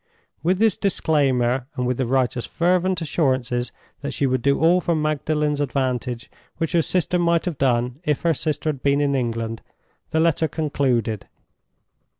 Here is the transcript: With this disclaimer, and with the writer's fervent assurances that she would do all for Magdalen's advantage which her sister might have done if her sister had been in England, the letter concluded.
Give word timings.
With 0.41 0.57
this 0.57 0.77
disclaimer, 0.77 1.67
and 1.75 1.85
with 1.85 1.97
the 1.97 2.07
writer's 2.07 2.47
fervent 2.47 3.03
assurances 3.03 3.71
that 4.01 4.15
she 4.15 4.25
would 4.25 4.41
do 4.41 4.59
all 4.59 4.81
for 4.81 4.95
Magdalen's 4.95 5.61
advantage 5.61 6.31
which 6.57 6.71
her 6.71 6.81
sister 6.81 7.19
might 7.19 7.45
have 7.45 7.59
done 7.59 7.99
if 8.03 8.23
her 8.23 8.33
sister 8.33 8.69
had 8.69 8.81
been 8.81 8.99
in 8.99 9.13
England, 9.13 9.61
the 10.09 10.19
letter 10.19 10.47
concluded. 10.47 11.27